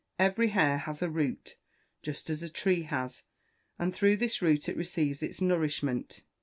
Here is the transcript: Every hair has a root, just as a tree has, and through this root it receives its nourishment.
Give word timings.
Every 0.17 0.47
hair 0.47 0.79
has 0.79 1.03
a 1.03 1.11
root, 1.11 1.57
just 2.01 2.31
as 2.31 2.41
a 2.41 2.49
tree 2.49 2.81
has, 2.81 3.21
and 3.77 3.93
through 3.93 4.17
this 4.17 4.41
root 4.41 4.67
it 4.67 4.75
receives 4.75 5.21
its 5.21 5.39
nourishment. 5.41 6.23